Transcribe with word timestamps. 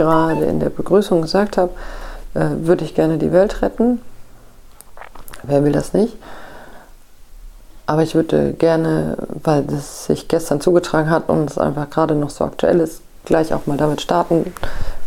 Gerade 0.00 0.46
in 0.46 0.60
der 0.60 0.70
Begrüßung 0.70 1.20
gesagt 1.20 1.58
habe, 1.58 1.72
äh, 2.32 2.46
würde 2.62 2.86
ich 2.86 2.94
gerne 2.94 3.18
die 3.18 3.32
Welt 3.32 3.60
retten. 3.60 4.00
Wer 5.42 5.62
will 5.62 5.72
das 5.72 5.92
nicht? 5.92 6.16
Aber 7.84 8.02
ich 8.02 8.14
würde 8.14 8.54
gerne, 8.54 9.18
weil 9.42 9.62
das 9.62 10.06
sich 10.06 10.26
gestern 10.26 10.62
zugetragen 10.62 11.10
hat 11.10 11.28
und 11.28 11.50
es 11.50 11.58
einfach 11.58 11.90
gerade 11.90 12.14
noch 12.14 12.30
so 12.30 12.46
aktuell 12.46 12.80
ist, 12.80 13.02
gleich 13.26 13.52
auch 13.52 13.66
mal 13.66 13.76
damit 13.76 14.00
starten, 14.00 14.54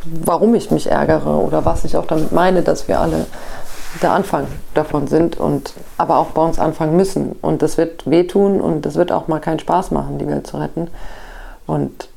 warum 0.06 0.54
ich 0.54 0.70
mich 0.70 0.92
ärgere 0.92 1.40
oder 1.40 1.66
was 1.66 1.86
ich 1.86 1.98
auch 1.98 2.06
damit 2.06 2.32
meine, 2.32 2.62
dass 2.62 2.88
wir 2.88 3.00
alle 3.00 3.26
der 4.04 4.12
Anfang 4.12 4.46
davon 4.76 5.08
sind 5.08 5.40
und 5.40 5.74
aber 5.98 6.20
auch 6.20 6.28
bei 6.28 6.44
uns 6.44 6.60
anfangen 6.60 6.96
müssen. 6.96 7.32
Und 7.42 7.64
das 7.64 7.80
wird 7.80 8.08
wehtun 8.08 8.62
und 8.62 8.86
das 8.86 8.94
wird 8.94 9.12
auch 9.12 9.28
mal 9.28 9.40
keinen 9.40 9.58
Spaß 9.58 9.90
machen, 9.90 10.20
die 10.20 10.28
Welt 10.28 10.46
zu 10.46 10.58
retten. 10.58 10.92
Und 11.66 12.10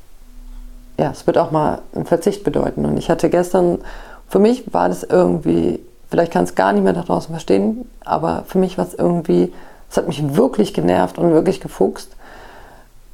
ja, 0.97 1.11
es 1.11 1.27
wird 1.27 1.37
auch 1.37 1.51
mal 1.51 1.79
einen 1.93 2.05
Verzicht 2.05 2.43
bedeuten. 2.43 2.85
Und 2.85 2.97
ich 2.97 3.09
hatte 3.09 3.29
gestern, 3.29 3.79
für 4.27 4.39
mich 4.39 4.73
war 4.73 4.89
das 4.89 5.03
irgendwie, 5.03 5.79
vielleicht 6.09 6.31
kann 6.31 6.43
es 6.43 6.55
gar 6.55 6.73
nicht 6.73 6.83
mehr 6.83 6.93
da 6.93 7.01
draußen 7.01 7.31
verstehen, 7.31 7.89
aber 8.03 8.43
für 8.47 8.57
mich 8.57 8.77
war 8.77 8.85
es 8.85 8.93
irgendwie, 8.93 9.53
es 9.89 9.97
hat 9.97 10.07
mich 10.07 10.35
wirklich 10.35 10.73
genervt 10.73 11.17
und 11.17 11.31
wirklich 11.31 11.61
gefuchst. 11.61 12.09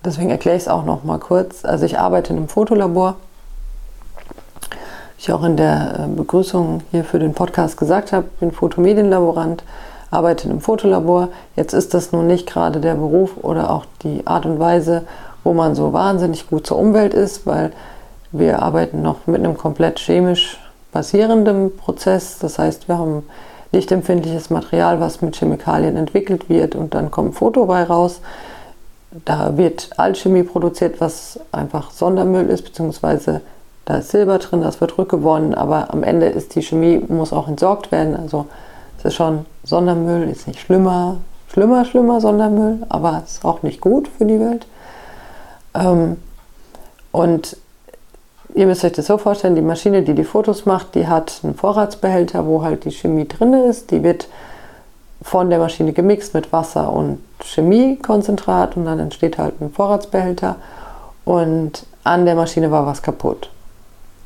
Deswegen 0.05 0.29
erkläre 0.29 0.57
ich 0.57 0.63
es 0.63 0.69
auch 0.69 0.85
noch 0.85 1.03
mal 1.03 1.19
kurz. 1.19 1.63
Also 1.65 1.85
ich 1.85 1.99
arbeite 1.99 2.33
in 2.33 2.37
einem 2.37 2.47
Fotolabor. 2.49 3.15
Ich 5.17 5.31
auch 5.31 5.43
in 5.43 5.55
der 5.55 5.99
äh, 5.99 6.07
Begrüßung 6.07 6.81
hier 6.91 7.05
für 7.05 7.19
den 7.19 7.33
Podcast 7.33 7.77
gesagt 7.77 8.11
habe, 8.11 8.27
bin 8.41 8.51
Fotomedienlaborant, 8.51 9.63
arbeite 10.11 10.45
in 10.45 10.51
einem 10.51 10.59
Fotolabor. 10.59 11.29
Jetzt 11.55 11.73
ist 11.73 11.93
das 11.93 12.11
nun 12.11 12.27
nicht 12.27 12.45
gerade 12.45 12.81
der 12.81 12.95
Beruf 12.95 13.37
oder 13.41 13.69
auch 13.69 13.85
die 14.01 14.27
Art 14.27 14.45
und 14.45 14.59
Weise, 14.59 15.03
wo 15.43 15.53
man 15.53 15.75
so 15.75 15.93
wahnsinnig 15.93 16.49
gut 16.49 16.67
zur 16.67 16.77
Umwelt 16.77 17.13
ist, 17.13 17.45
weil 17.45 17.71
wir 18.31 18.61
arbeiten 18.61 19.01
noch 19.01 19.27
mit 19.27 19.39
einem 19.39 19.57
komplett 19.57 19.99
chemisch 19.99 20.57
basierenden 20.91 21.75
Prozess. 21.75 22.39
Das 22.39 22.59
heißt, 22.59 22.87
wir 22.87 22.97
haben 22.97 23.23
lichtempfindliches 23.71 24.49
Material, 24.49 24.99
was 24.99 25.21
mit 25.21 25.35
Chemikalien 25.35 25.97
entwickelt 25.97 26.49
wird 26.49 26.75
und 26.75 26.93
dann 26.93 27.11
kommt 27.11 27.31
ein 27.31 27.33
Foto 27.33 27.65
bei 27.65 27.83
raus. 27.83 28.21
Da 29.25 29.57
wird 29.57 29.89
Alchemie 29.97 30.43
produziert, 30.43 31.01
was 31.01 31.39
einfach 31.51 31.91
Sondermüll 31.91 32.49
ist, 32.49 32.63
beziehungsweise 32.63 33.41
da 33.85 33.97
ist 33.97 34.11
Silber 34.11 34.39
drin, 34.39 34.61
das 34.61 34.79
wird 34.79 34.97
rückgewonnen, 34.97 35.53
aber 35.55 35.93
am 35.93 36.03
Ende 36.03 36.27
ist 36.27 36.55
die 36.55 36.61
Chemie, 36.61 37.03
muss 37.09 37.33
auch 37.33 37.47
entsorgt 37.47 37.91
werden. 37.91 38.15
Also 38.15 38.45
es 38.97 39.05
ist 39.05 39.15
schon 39.15 39.45
Sondermüll, 39.63 40.29
ist 40.29 40.47
nicht 40.47 40.59
schlimmer, 40.59 41.17
schlimmer, 41.51 41.83
schlimmer 41.83 42.21
Sondermüll, 42.21 42.85
aber 42.89 43.23
es 43.25 43.33
ist 43.33 43.45
auch 43.45 43.61
nicht 43.61 43.81
gut 43.81 44.07
für 44.07 44.25
die 44.25 44.39
Welt. 44.39 44.65
Ähm, 45.73 46.17
und 47.11 47.57
ihr 48.55 48.65
müsst 48.65 48.83
euch 48.83 48.93
das 48.93 49.07
so 49.07 49.17
vorstellen, 49.17 49.55
die 49.55 49.61
Maschine, 49.61 50.03
die 50.03 50.13
die 50.13 50.23
Fotos 50.23 50.65
macht, 50.65 50.95
die 50.95 51.07
hat 51.07 51.39
einen 51.43 51.55
Vorratsbehälter, 51.55 52.45
wo 52.45 52.63
halt 52.63 52.85
die 52.85 52.91
Chemie 52.91 53.27
drin 53.27 53.53
ist. 53.53 53.91
Die 53.91 54.03
wird 54.03 54.27
von 55.21 55.49
der 55.49 55.59
Maschine 55.59 55.93
gemixt 55.93 56.33
mit 56.33 56.51
Wasser 56.51 56.91
und 56.91 57.19
Chemiekonzentrat 57.41 58.75
und 58.75 58.85
dann 58.85 58.99
entsteht 58.99 59.37
halt 59.37 59.59
ein 59.61 59.71
Vorratsbehälter 59.71 60.57
und 61.25 61.85
an 62.03 62.25
der 62.25 62.35
Maschine 62.35 62.71
war 62.71 62.85
was 62.85 63.01
kaputt. 63.01 63.49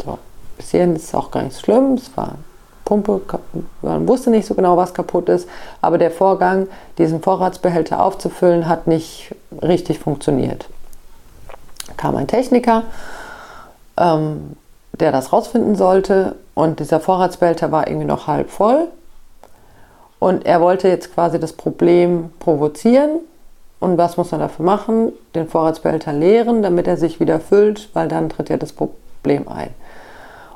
So, 0.04 0.18
bis 0.58 0.72
hierhin 0.72 0.96
ist 0.96 1.06
es 1.06 1.16
auch 1.16 1.30
gar 1.30 1.44
nicht 1.44 1.60
schlimm, 1.60 1.94
es 1.94 2.16
war 2.18 2.36
Pumpe, 2.84 3.22
man 3.82 4.08
wusste 4.08 4.32
nicht 4.32 4.48
so 4.48 4.56
genau, 4.56 4.78
was 4.78 4.94
kaputt 4.94 5.30
ist, 5.30 5.48
aber 5.82 5.98
der 5.98 6.10
Vorgang, 6.10 6.68
diesen 6.98 7.22
Vorratsbehälter 7.22 8.02
aufzufüllen, 8.02 8.68
hat 8.68 8.88
nicht 8.88 9.36
richtig 9.62 10.00
funktioniert 10.00 10.68
kam 11.96 12.16
ein 12.16 12.28
Techniker, 12.28 12.84
ähm, 13.98 14.58
der 14.94 15.12
das 15.12 15.32
rausfinden 15.32 15.76
sollte 15.76 16.36
und 16.54 16.80
dieser 16.80 17.00
Vorratsbehälter 17.00 17.72
war 17.72 17.88
irgendwie 17.88 18.08
noch 18.08 18.28
halb 18.28 18.50
voll 18.50 18.88
und 20.20 20.46
er 20.46 20.62
wollte 20.62 20.88
jetzt 20.88 21.14
quasi 21.14 21.40
das 21.40 21.54
Problem 21.54 22.32
provozieren 22.40 23.20
und 23.80 23.98
was 23.98 24.18
muss 24.18 24.32
man 24.32 24.40
dafür 24.40 24.66
machen? 24.66 25.12
Den 25.36 25.48
Vorratsbehälter 25.48 26.14
leeren, 26.14 26.64
damit 26.64 26.88
er 26.88 26.98
sich 26.98 27.20
wieder 27.20 27.40
füllt, 27.40 27.90
weil 27.94 28.08
dann 28.08 28.30
tritt 28.30 28.50
ja 28.50 28.58
das 28.58 28.74
Problem 28.74 29.48
ein. 29.48 29.70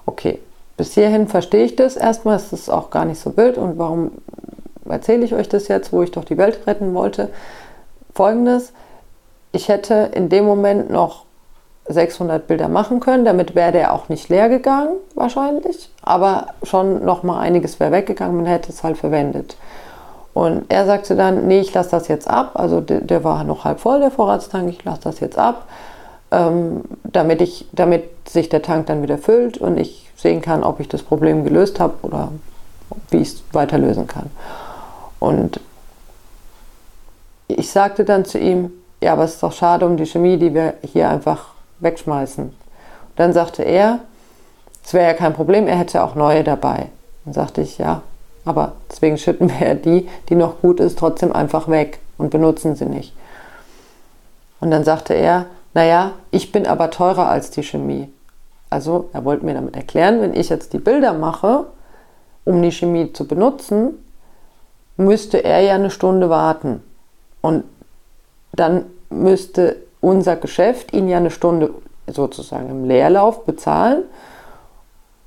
Okay, 0.07 0.39
bis 0.75 0.93
hierhin 0.95 1.27
verstehe 1.27 1.65
ich 1.65 1.75
das. 1.75 1.95
Erstmal 1.95 2.37
ist 2.37 2.51
es 2.51 2.69
auch 2.69 2.89
gar 2.89 3.05
nicht 3.05 3.19
so 3.19 3.37
wild 3.37 3.57
und 3.59 3.77
warum 3.77 4.11
erzähle 4.89 5.23
ich 5.23 5.35
euch 5.35 5.47
das 5.47 5.67
jetzt, 5.67 5.93
wo 5.93 6.01
ich 6.01 6.11
doch 6.11 6.25
die 6.25 6.37
Welt 6.37 6.65
retten 6.65 6.95
wollte? 6.95 7.29
Folgendes, 8.15 8.73
ich 9.51 9.67
hätte 9.67 10.11
in 10.13 10.29
dem 10.29 10.45
Moment 10.45 10.89
noch 10.89 11.25
600 11.85 12.47
Bilder 12.47 12.67
machen 12.67 12.99
können. 12.99 13.25
Damit 13.25 13.55
wäre 13.55 13.71
der 13.71 13.93
auch 13.93 14.09
nicht 14.09 14.29
leer 14.29 14.49
gegangen, 14.49 14.95
wahrscheinlich. 15.15 15.89
Aber 16.01 16.47
schon 16.63 17.03
noch 17.05 17.23
mal 17.23 17.39
einiges 17.39 17.79
wäre 17.79 17.91
weggegangen, 17.91 18.37
man 18.37 18.45
hätte 18.45 18.71
es 18.71 18.83
halt 18.83 18.97
verwendet. 18.97 19.57
Und 20.33 20.65
er 20.69 20.85
sagte 20.85 21.15
dann, 21.15 21.47
nee, 21.47 21.59
ich 21.59 21.73
lasse 21.73 21.91
das 21.91 22.07
jetzt 22.07 22.27
ab. 22.29 22.51
Also 22.53 22.79
der, 22.79 23.01
der, 23.01 23.23
war 23.23 23.43
noch 23.43 23.65
halb 23.65 23.79
voll, 23.79 23.99
der 23.99 24.11
Vorratstank, 24.11 24.69
ich 24.69 24.83
lasse 24.85 25.01
das 25.03 25.19
jetzt 25.19 25.37
ab, 25.37 25.67
ähm, 26.31 26.83
damit, 27.03 27.41
ich, 27.41 27.67
damit 27.73 28.29
sich 28.29 28.47
der 28.47 28.61
Tank 28.61 28.85
dann 28.85 29.03
wieder 29.03 29.17
füllt 29.17 29.57
und 29.57 29.77
ich 29.77 30.09
sehen 30.15 30.41
kann, 30.41 30.63
ob 30.63 30.79
ich 30.79 30.87
das 30.87 31.03
Problem 31.03 31.43
gelöst 31.43 31.79
habe 31.79 31.95
oder 32.03 32.29
wie 33.09 33.17
ich 33.17 33.29
es 33.29 33.43
weiter 33.51 33.77
lösen 33.77 34.07
kann. 34.07 34.29
Und 35.19 35.59
ich 37.47 37.69
sagte 37.69 38.05
dann 38.05 38.23
zu 38.23 38.39
ihm, 38.39 38.71
ja, 39.01 39.13
aber 39.13 39.23
es 39.23 39.33
ist 39.33 39.43
doch 39.43 39.53
schade 39.53 39.85
um 39.85 39.97
die 39.97 40.05
Chemie, 40.05 40.37
die 40.37 40.53
wir 40.53 40.75
hier 40.83 41.09
einfach 41.09 41.47
wegschmeißen. 41.79 42.45
Und 42.45 42.53
dann 43.15 43.33
sagte 43.33 43.63
er, 43.63 43.99
es 44.83 44.93
wäre 44.93 45.07
ja 45.07 45.13
kein 45.13 45.33
Problem, 45.33 45.67
er 45.67 45.77
hätte 45.77 46.03
auch 46.03 46.15
neue 46.15 46.43
dabei. 46.43 46.87
Dann 47.25 47.33
sagte 47.33 47.61
ich, 47.61 47.77
ja, 47.77 48.01
aber 48.45 48.73
deswegen 48.89 49.17
schütten 49.17 49.49
wir 49.49 49.67
ja 49.67 49.73
die, 49.73 50.07
die 50.29 50.35
noch 50.35 50.61
gut 50.61 50.79
ist, 50.79 50.97
trotzdem 50.97 51.33
einfach 51.33 51.67
weg 51.67 51.99
und 52.17 52.29
benutzen 52.29 52.75
sie 52.75 52.85
nicht. 52.85 53.13
Und 54.59 54.71
dann 54.71 54.83
sagte 54.83 55.13
er, 55.13 55.47
naja, 55.73 56.13
ich 56.31 56.51
bin 56.51 56.67
aber 56.67 56.91
teurer 56.91 57.27
als 57.27 57.49
die 57.51 57.63
Chemie. 57.63 58.11
Also 58.69 59.09
er 59.13 59.25
wollte 59.25 59.45
mir 59.45 59.53
damit 59.53 59.75
erklären, 59.75 60.21
wenn 60.21 60.33
ich 60.33 60.49
jetzt 60.49 60.73
die 60.73 60.79
Bilder 60.79 61.13
mache, 61.13 61.65
um 62.45 62.61
die 62.61 62.71
Chemie 62.71 63.13
zu 63.13 63.27
benutzen, 63.27 63.93
müsste 64.97 65.43
er 65.43 65.61
ja 65.61 65.75
eine 65.75 65.89
Stunde 65.89 66.29
warten. 66.29 66.83
Und 67.41 67.63
dann 68.53 68.85
müsste 69.09 69.77
unser 69.99 70.35
Geschäft 70.35 70.93
ihn 70.93 71.07
ja 71.07 71.17
eine 71.17 71.31
Stunde 71.31 71.71
sozusagen 72.07 72.69
im 72.69 72.85
Leerlauf 72.85 73.45
bezahlen, 73.45 74.03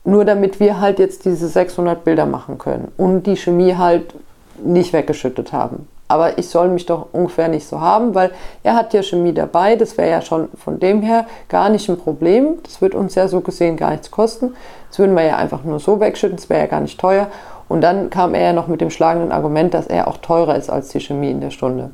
nur 0.04 0.24
damit 0.24 0.60
wir 0.60 0.80
halt 0.80 0.98
jetzt 0.98 1.24
diese 1.24 1.48
600 1.48 2.04
Bilder 2.04 2.26
machen 2.26 2.58
können 2.58 2.92
und 2.96 3.24
die 3.24 3.36
Chemie 3.36 3.76
halt 3.76 4.14
nicht 4.62 4.92
weggeschüttet 4.92 5.52
haben. 5.52 5.88
Aber 6.06 6.38
ich 6.38 6.48
soll 6.48 6.68
mich 6.68 6.84
doch 6.84 7.06
ungefähr 7.12 7.48
nicht 7.48 7.66
so 7.66 7.80
haben, 7.80 8.14
weil 8.14 8.30
er 8.62 8.76
hat 8.76 8.92
ja 8.92 9.02
Chemie 9.02 9.32
dabei. 9.32 9.74
Das 9.74 9.96
wäre 9.96 10.10
ja 10.10 10.20
schon 10.20 10.48
von 10.62 10.78
dem 10.78 11.00
her 11.00 11.26
gar 11.48 11.70
nicht 11.70 11.88
ein 11.88 11.96
Problem. 11.96 12.58
Das 12.62 12.82
wird 12.82 12.94
uns 12.94 13.14
ja 13.14 13.26
so 13.26 13.40
gesehen 13.40 13.78
gar 13.78 13.90
nichts 13.90 14.10
kosten. 14.10 14.54
Das 14.90 14.98
würden 14.98 15.16
wir 15.16 15.24
ja 15.24 15.36
einfach 15.36 15.64
nur 15.64 15.80
so 15.80 16.00
wegschütten. 16.00 16.36
Das 16.36 16.50
wäre 16.50 16.60
ja 16.60 16.66
gar 16.66 16.80
nicht 16.80 17.00
teuer. 17.00 17.28
Und 17.68 17.80
dann 17.80 18.10
kam 18.10 18.34
er 18.34 18.42
ja 18.42 18.52
noch 18.52 18.68
mit 18.68 18.82
dem 18.82 18.90
schlagenden 18.90 19.32
Argument, 19.32 19.72
dass 19.72 19.86
er 19.86 20.06
auch 20.06 20.18
teurer 20.18 20.56
ist 20.56 20.68
als 20.68 20.88
die 20.88 21.00
Chemie 21.00 21.30
in 21.30 21.40
der 21.40 21.50
Stunde. 21.50 21.90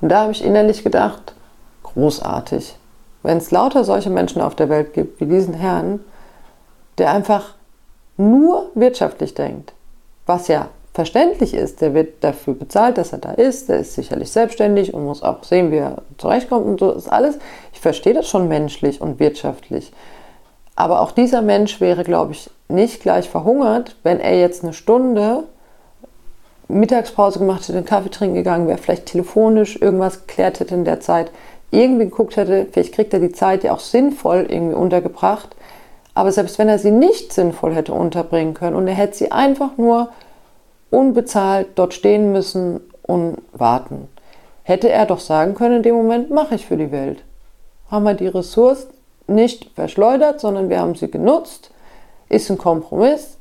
Und 0.00 0.08
da 0.08 0.22
habe 0.22 0.32
ich 0.32 0.44
innerlich 0.44 0.82
gedacht, 0.82 1.34
großartig. 1.82 2.76
Wenn 3.22 3.38
es 3.38 3.50
lauter 3.50 3.84
solche 3.84 4.10
Menschen 4.10 4.40
auf 4.40 4.54
der 4.54 4.68
Welt 4.68 4.94
gibt 4.94 5.20
wie 5.20 5.26
diesen 5.26 5.54
Herrn, 5.54 6.00
der 6.98 7.10
einfach 7.10 7.54
nur 8.16 8.70
wirtschaftlich 8.74 9.34
denkt, 9.34 9.72
was 10.26 10.48
ja 10.48 10.68
verständlich 10.92 11.54
ist, 11.54 11.80
der 11.80 11.94
wird 11.94 12.24
dafür 12.24 12.54
bezahlt, 12.54 12.98
dass 12.98 13.12
er 13.12 13.18
da 13.18 13.32
ist, 13.32 13.68
der 13.68 13.80
ist 13.80 13.94
sicherlich 13.94 14.30
selbstständig 14.30 14.92
und 14.92 15.04
muss 15.04 15.22
auch 15.22 15.44
sehen, 15.44 15.70
wie 15.70 15.76
er 15.76 16.02
zurechtkommt 16.18 16.66
und 16.66 16.80
so 16.80 16.92
ist 16.92 17.08
alles. 17.08 17.38
Ich 17.72 17.80
verstehe 17.80 18.14
das 18.14 18.28
schon 18.28 18.48
menschlich 18.48 19.00
und 19.00 19.20
wirtschaftlich. 19.20 19.92
Aber 20.74 21.00
auch 21.00 21.12
dieser 21.12 21.42
Mensch 21.42 21.80
wäre, 21.80 22.04
glaube 22.04 22.32
ich, 22.32 22.50
nicht 22.68 23.02
gleich 23.02 23.28
verhungert, 23.28 23.96
wenn 24.02 24.20
er 24.20 24.38
jetzt 24.38 24.62
eine 24.62 24.72
Stunde 24.72 25.44
Mittagspause 26.72 27.38
gemacht 27.38 27.62
hätte, 27.62 27.78
einen 27.78 27.86
Kaffee 27.86 28.10
trinken 28.10 28.36
gegangen 28.36 28.68
wäre, 28.68 28.78
vielleicht 28.78 29.06
telefonisch 29.06 29.80
irgendwas 29.80 30.26
geklärt 30.26 30.60
hätte 30.60 30.74
in 30.74 30.84
der 30.84 31.00
Zeit, 31.00 31.30
irgendwie 31.70 32.04
geguckt 32.04 32.36
hätte, 32.36 32.66
vielleicht 32.70 32.94
kriegt 32.94 33.12
er 33.12 33.20
die 33.20 33.32
Zeit 33.32 33.64
ja 33.64 33.72
auch 33.72 33.80
sinnvoll 33.80 34.46
irgendwie 34.48 34.74
untergebracht. 34.74 35.54
Aber 36.14 36.32
selbst 36.32 36.58
wenn 36.58 36.68
er 36.68 36.78
sie 36.78 36.90
nicht 36.90 37.32
sinnvoll 37.32 37.74
hätte 37.74 37.92
unterbringen 37.92 38.54
können 38.54 38.76
und 38.76 38.88
er 38.88 38.94
hätte 38.94 39.16
sie 39.16 39.32
einfach 39.32 39.76
nur 39.76 40.08
unbezahlt 40.90 41.68
dort 41.76 41.94
stehen 41.94 42.32
müssen 42.32 42.80
und 43.02 43.38
warten, 43.52 44.08
hätte 44.64 44.88
er 44.88 45.06
doch 45.06 45.20
sagen 45.20 45.54
können, 45.54 45.76
in 45.76 45.82
dem 45.82 45.94
Moment 45.94 46.30
mache 46.30 46.56
ich 46.56 46.66
für 46.66 46.76
die 46.76 46.90
Welt. 46.90 47.22
Haben 47.90 48.04
wir 48.04 48.14
die 48.14 48.28
Ressource 48.28 48.88
nicht 49.26 49.70
verschleudert, 49.74 50.40
sondern 50.40 50.68
wir 50.68 50.80
haben 50.80 50.94
sie 50.94 51.10
genutzt, 51.10 51.70
ist 52.28 52.50
ein 52.50 52.58
Kompromiss. 52.58 53.38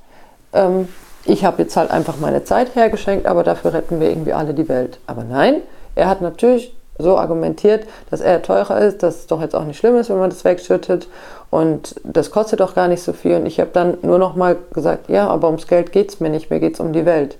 Ähm, 0.53 0.87
ich 1.25 1.45
habe 1.45 1.61
jetzt 1.61 1.75
halt 1.75 1.91
einfach 1.91 2.17
meine 2.17 2.43
Zeit 2.43 2.75
hergeschenkt, 2.75 3.25
aber 3.25 3.43
dafür 3.43 3.73
retten 3.73 3.99
wir 3.99 4.09
irgendwie 4.09 4.33
alle 4.33 4.53
die 4.53 4.69
Welt. 4.69 4.99
Aber 5.07 5.23
nein, 5.23 5.61
er 5.95 6.07
hat 6.07 6.21
natürlich 6.21 6.73
so 6.97 7.17
argumentiert, 7.17 7.85
dass 8.09 8.19
er 8.21 8.41
teurer 8.41 8.79
ist, 8.81 9.03
dass 9.03 9.19
es 9.19 9.27
doch 9.27 9.41
jetzt 9.41 9.55
auch 9.55 9.63
nicht 9.63 9.77
schlimm 9.77 9.95
ist, 9.95 10.09
wenn 10.09 10.19
man 10.19 10.29
das 10.29 10.43
wegschüttet 10.43 11.07
und 11.49 11.95
das 12.03 12.29
kostet 12.29 12.59
doch 12.59 12.75
gar 12.75 12.87
nicht 12.87 13.01
so 13.01 13.13
viel. 13.13 13.35
Und 13.35 13.45
ich 13.45 13.59
habe 13.59 13.69
dann 13.71 13.97
nur 14.01 14.19
noch 14.19 14.35
mal 14.35 14.57
gesagt, 14.73 15.09
ja, 15.09 15.27
aber 15.27 15.47
ums 15.47 15.67
Geld 15.67 15.91
geht 15.91 16.09
es 16.09 16.19
mir 16.19 16.29
nicht, 16.29 16.49
mir 16.49 16.59
geht 16.59 16.73
es 16.73 16.79
um 16.79 16.91
die 16.93 17.05
Welt. 17.05 17.37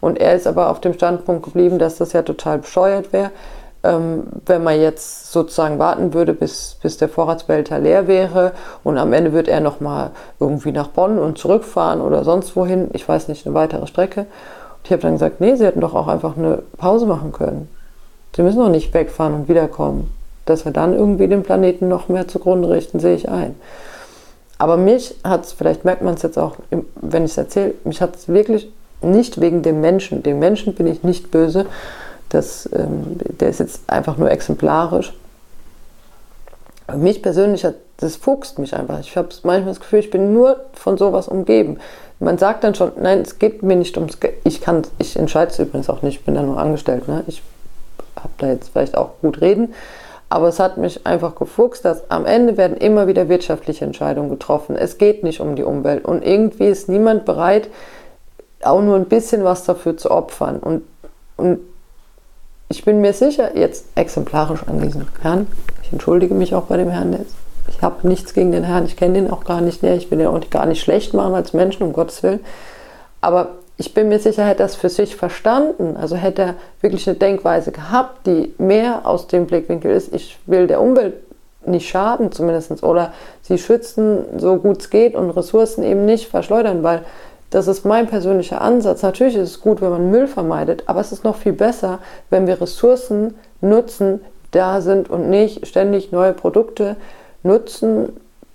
Und 0.00 0.20
er 0.20 0.34
ist 0.34 0.46
aber 0.46 0.70
auf 0.70 0.80
dem 0.80 0.94
Standpunkt 0.94 1.44
geblieben, 1.44 1.78
dass 1.78 1.96
das 1.96 2.12
ja 2.12 2.22
total 2.22 2.58
bescheuert 2.58 3.12
wäre, 3.12 3.30
ähm, 3.84 4.24
wenn 4.46 4.64
man 4.64 4.80
jetzt 4.80 5.32
sozusagen 5.32 5.78
warten 5.78 6.12
würde, 6.14 6.32
bis, 6.32 6.76
bis 6.82 6.96
der 6.96 7.08
Vorratsbehälter 7.08 7.78
leer 7.78 8.08
wäre 8.08 8.52
und 8.84 8.98
am 8.98 9.12
Ende 9.12 9.32
wird 9.32 9.48
er 9.48 9.60
noch 9.60 9.80
mal 9.80 10.10
irgendwie 10.40 10.72
nach 10.72 10.88
Bonn 10.88 11.18
und 11.18 11.38
zurückfahren 11.38 12.00
oder 12.00 12.24
sonst 12.24 12.56
wohin, 12.56 12.88
ich 12.92 13.08
weiß 13.08 13.28
nicht, 13.28 13.46
eine 13.46 13.54
weitere 13.54 13.86
Strecke. 13.86 14.20
Und 14.20 14.84
ich 14.84 14.92
habe 14.92 15.02
dann 15.02 15.12
gesagt, 15.12 15.40
nee, 15.40 15.54
sie 15.54 15.64
hätten 15.64 15.80
doch 15.80 15.94
auch 15.94 16.08
einfach 16.08 16.36
eine 16.36 16.62
Pause 16.76 17.06
machen 17.06 17.32
können. 17.32 17.68
Sie 18.34 18.42
müssen 18.42 18.58
doch 18.58 18.68
nicht 18.68 18.92
wegfahren 18.94 19.34
und 19.34 19.48
wiederkommen. 19.48 20.12
Dass 20.44 20.64
wir 20.64 20.72
dann 20.72 20.94
irgendwie 20.94 21.28
den 21.28 21.42
Planeten 21.42 21.88
noch 21.88 22.08
mehr 22.08 22.26
zugrunde 22.26 22.70
richten, 22.70 23.00
sehe 23.00 23.14
ich 23.14 23.28
ein. 23.28 23.54
Aber 24.58 24.76
mich 24.76 25.14
hat 25.22 25.44
es, 25.44 25.52
vielleicht 25.52 25.84
merkt 25.84 26.02
man 26.02 26.14
es 26.14 26.22
jetzt 26.22 26.38
auch, 26.38 26.56
wenn 26.96 27.24
ich 27.24 27.32
es 27.32 27.38
erzähle, 27.38 27.74
mich 27.84 28.00
hat 28.00 28.16
es 28.16 28.28
wirklich 28.28 28.72
nicht 29.00 29.40
wegen 29.40 29.62
dem 29.62 29.80
Menschen. 29.80 30.22
Dem 30.22 30.40
Menschen 30.40 30.74
bin 30.74 30.88
ich 30.88 31.04
nicht 31.04 31.30
böse. 31.30 31.66
Das, 32.28 32.68
ähm, 32.72 33.18
der 33.18 33.48
ist 33.48 33.60
jetzt 33.60 33.88
einfach 33.88 34.16
nur 34.16 34.30
exemplarisch. 34.30 35.12
Aber 36.86 36.98
mich 36.98 37.22
persönlich 37.22 37.64
hat, 37.64 37.74
das 37.98 38.16
fuchst 38.16 38.58
mich 38.58 38.74
einfach. 38.74 39.00
Ich 39.00 39.16
habe 39.16 39.28
manchmal 39.42 39.72
das 39.72 39.80
Gefühl, 39.80 40.00
ich 40.00 40.10
bin 40.10 40.32
nur 40.32 40.60
von 40.72 40.96
sowas 40.96 41.28
umgeben. 41.28 41.78
Man 42.20 42.38
sagt 42.38 42.64
dann 42.64 42.74
schon, 42.74 42.92
nein, 43.00 43.20
es 43.20 43.38
geht 43.38 43.62
mir 43.62 43.76
nicht 43.76 43.96
ums 43.96 44.20
Geld. 44.20 44.34
Ich 44.44 44.62
ich 44.98 45.16
entscheide 45.16 45.50
es 45.50 45.58
übrigens 45.58 45.90
auch 45.90 46.02
nicht, 46.02 46.20
ich 46.20 46.24
bin 46.24 46.34
da 46.34 46.42
nur 46.42 46.58
angestellt. 46.58 47.06
Ne? 47.08 47.24
Ich 47.26 47.42
habe 48.16 48.32
da 48.38 48.48
jetzt 48.48 48.70
vielleicht 48.70 48.96
auch 48.96 49.10
gut 49.20 49.40
reden. 49.40 49.74
Aber 50.30 50.48
es 50.48 50.60
hat 50.60 50.76
mich 50.76 51.06
einfach 51.06 51.34
gefuchst, 51.36 51.84
dass 51.84 52.10
am 52.10 52.26
Ende 52.26 52.56
werden 52.56 52.76
immer 52.76 53.06
wieder 53.06 53.28
wirtschaftliche 53.28 53.84
Entscheidungen 53.84 54.28
getroffen. 54.28 54.76
Es 54.76 54.98
geht 54.98 55.24
nicht 55.24 55.40
um 55.40 55.56
die 55.56 55.62
Umwelt. 55.62 56.04
Und 56.04 56.22
irgendwie 56.22 56.66
ist 56.66 56.88
niemand 56.88 57.24
bereit, 57.24 57.70
auch 58.62 58.82
nur 58.82 58.96
ein 58.96 59.06
bisschen 59.06 59.44
was 59.44 59.64
dafür 59.64 59.96
zu 59.96 60.10
opfern. 60.10 60.58
Und, 60.58 60.82
und 61.36 61.60
ich 62.68 62.84
bin 62.84 63.00
mir 63.00 63.12
sicher, 63.12 63.56
jetzt 63.56 63.86
exemplarisch 63.94 64.62
an 64.66 64.80
diesem 64.80 65.06
Herrn, 65.22 65.46
ich 65.82 65.92
entschuldige 65.92 66.34
mich 66.34 66.54
auch 66.54 66.64
bei 66.64 66.76
dem 66.76 66.90
Herrn, 66.90 67.24
ich 67.68 67.82
habe 67.82 68.06
nichts 68.06 68.34
gegen 68.34 68.52
den 68.52 68.64
Herrn, 68.64 68.84
ich 68.84 68.96
kenne 68.96 69.14
den 69.14 69.30
auch 69.30 69.44
gar 69.44 69.60
nicht 69.60 69.82
näher, 69.82 69.96
ich 69.96 70.10
will 70.10 70.18
den 70.18 70.26
auch 70.26 70.40
gar 70.50 70.66
nicht 70.66 70.82
schlecht 70.82 71.14
machen 71.14 71.34
als 71.34 71.52
Menschen, 71.52 71.82
um 71.82 71.92
Gottes 71.92 72.22
Willen. 72.22 72.40
Aber 73.20 73.48
ich 73.76 73.94
bin 73.94 74.08
mir 74.08 74.18
sicher, 74.18 74.44
hätte 74.44 74.62
er 74.62 74.66
es 74.66 74.74
für 74.74 74.88
sich 74.88 75.16
verstanden, 75.16 75.96
also 75.96 76.16
hätte 76.16 76.42
er 76.42 76.54
wirklich 76.80 77.08
eine 77.08 77.16
Denkweise 77.16 77.72
gehabt, 77.72 78.26
die 78.26 78.52
mehr 78.58 79.06
aus 79.06 79.28
dem 79.28 79.46
Blickwinkel 79.46 79.90
ist, 79.90 80.12
ich 80.12 80.38
will 80.46 80.66
der 80.66 80.80
Umwelt 80.80 81.14
nicht 81.64 81.88
schaden 81.88 82.32
zumindest 82.32 82.82
oder 82.82 83.12
sie 83.42 83.58
schützen, 83.58 84.24
so 84.38 84.56
gut 84.56 84.80
es 84.80 84.90
geht 84.90 85.14
und 85.14 85.30
Ressourcen 85.30 85.84
eben 85.84 86.04
nicht 86.04 86.28
verschleudern, 86.28 86.82
weil 86.82 87.04
das 87.50 87.66
ist 87.66 87.84
mein 87.84 88.06
persönlicher 88.06 88.60
Ansatz. 88.60 89.02
Natürlich 89.02 89.36
ist 89.36 89.50
es 89.50 89.60
gut, 89.60 89.80
wenn 89.80 89.90
man 89.90 90.10
Müll 90.10 90.26
vermeidet, 90.26 90.84
aber 90.86 91.00
es 91.00 91.12
ist 91.12 91.24
noch 91.24 91.36
viel 91.36 91.52
besser, 91.52 91.98
wenn 92.30 92.46
wir 92.46 92.60
Ressourcen 92.60 93.34
nutzen, 93.60 94.20
da 94.50 94.80
sind 94.80 95.10
und 95.10 95.28
nicht 95.28 95.66
ständig 95.66 96.12
neue 96.12 96.32
Produkte 96.32 96.96
nutzen, 97.42 98.12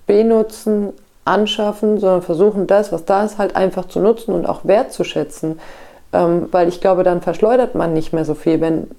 benutzen, 0.07 0.89
anschaffen, 1.25 1.99
sondern 1.99 2.21
versuchen 2.21 2.67
das, 2.67 2.91
was 2.91 3.05
da 3.05 3.23
ist, 3.23 3.37
halt 3.37 3.55
einfach 3.55 3.87
zu 3.87 3.99
nutzen 3.99 4.33
und 4.33 4.45
auch 4.45 4.65
wertzuschätzen. 4.65 5.59
Ähm, 6.11 6.49
weil 6.51 6.67
ich 6.67 6.81
glaube, 6.81 7.03
dann 7.03 7.21
verschleudert 7.21 7.75
man 7.75 7.93
nicht 7.93 8.13
mehr 8.13 8.25
so 8.25 8.35
viel, 8.35 8.61
wenn, 8.61 8.89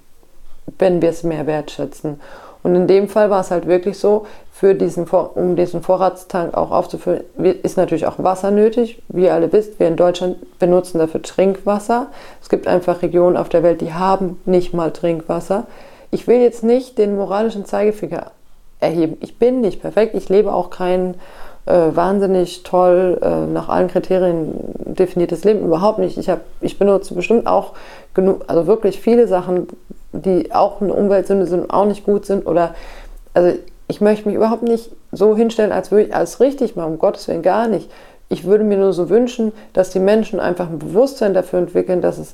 wenn 0.79 1.01
wir 1.01 1.09
es 1.09 1.23
mehr 1.23 1.47
wertschätzen. 1.47 2.19
Und 2.65 2.73
in 2.73 2.87
dem 2.87 3.09
Fall 3.09 3.29
war 3.29 3.41
es 3.41 3.51
halt 3.51 3.67
wirklich 3.67 3.99
so, 3.99 4.25
für 4.51 4.73
diesen, 4.73 5.07
um 5.07 5.55
diesen 5.55 5.83
Vorratstank 5.83 6.57
auch 6.57 6.71
aufzufüllen, 6.71 7.23
ist 7.61 7.77
natürlich 7.77 8.07
auch 8.07 8.15
Wasser 8.17 8.49
nötig. 8.49 9.03
Wie 9.07 9.25
ihr 9.25 9.35
alle 9.35 9.53
wisst, 9.53 9.79
wir 9.79 9.87
in 9.87 9.97
Deutschland 9.97 10.37
benutzen 10.57 10.97
dafür 10.97 11.21
Trinkwasser. 11.21 12.07
Es 12.41 12.49
gibt 12.49 12.65
einfach 12.65 13.03
Regionen 13.03 13.37
auf 13.37 13.49
der 13.49 13.61
Welt, 13.61 13.81
die 13.81 13.93
haben 13.93 14.41
nicht 14.45 14.73
mal 14.73 14.89
Trinkwasser. 14.89 15.67
Ich 16.09 16.27
will 16.27 16.39
jetzt 16.39 16.63
nicht 16.63 16.97
den 16.97 17.15
moralischen 17.15 17.65
Zeigefinger 17.65 18.31
erheben. 18.79 19.17
Ich 19.19 19.37
bin 19.37 19.61
nicht 19.61 19.79
perfekt. 19.79 20.15
Ich 20.15 20.29
lebe 20.29 20.51
auch 20.51 20.71
kein 20.71 21.13
äh, 21.67 21.73
wahnsinnig 21.93 22.63
toll 22.63 23.19
äh, 23.21 23.45
nach 23.45 23.69
allen 23.69 23.89
Kriterien 23.89 24.55
definiertes 24.79 25.43
Leben. 25.43 25.63
Überhaupt 25.63 25.99
nicht. 25.99 26.17
Ich, 26.17 26.31
hab, 26.31 26.41
ich 26.61 26.79
benutze 26.79 27.13
bestimmt 27.13 27.45
auch 27.45 27.73
genug, 28.15 28.45
also 28.47 28.65
wirklich 28.65 28.99
viele 28.99 29.27
Sachen, 29.27 29.67
die 30.21 30.53
auch 30.53 30.81
eine 30.81 30.93
Umweltsünde 30.93 31.45
sind, 31.45 31.69
auch 31.69 31.85
nicht 31.85 32.05
gut 32.05 32.25
sind. 32.25 32.47
Oder 32.47 32.75
also 33.33 33.57
ich 33.87 34.01
möchte 34.01 34.27
mich 34.27 34.35
überhaupt 34.35 34.63
nicht 34.63 34.91
so 35.11 35.35
hinstellen, 35.35 35.71
als 35.71 35.91
würde 35.91 36.07
ich 36.07 36.15
alles 36.15 36.39
richtig 36.39 36.75
machen, 36.75 36.93
um 36.93 36.99
Gottes 36.99 37.27
Willen 37.27 37.41
gar 37.41 37.67
nicht. 37.67 37.89
Ich 38.29 38.45
würde 38.45 38.63
mir 38.63 38.77
nur 38.77 38.93
so 38.93 39.09
wünschen, 39.09 39.51
dass 39.73 39.91
die 39.91 39.99
Menschen 39.99 40.39
einfach 40.39 40.69
ein 40.69 40.79
Bewusstsein 40.79 41.33
dafür 41.33 41.59
entwickeln, 41.59 42.01
dass 42.01 42.17
es 42.17 42.33